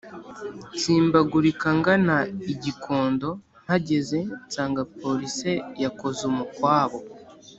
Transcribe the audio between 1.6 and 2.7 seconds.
ngana i